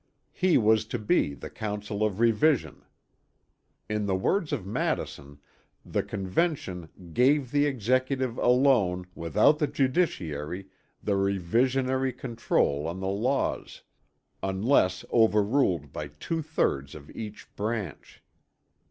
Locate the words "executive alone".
7.67-9.05